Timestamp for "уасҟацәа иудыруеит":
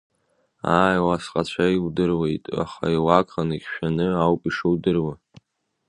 1.05-2.43